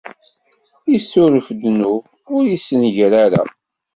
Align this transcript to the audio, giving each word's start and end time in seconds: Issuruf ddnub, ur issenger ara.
Issuruf 0.97 1.47
ddnub, 1.59 2.05
ur 2.35 2.43
issenger 2.55 3.11
ara. 3.25 3.43